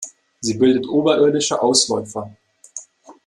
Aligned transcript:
Sie 0.39 0.55
bildet 0.57 0.87
oberirdische 0.87 1.61
Ausläufer. 1.61 2.35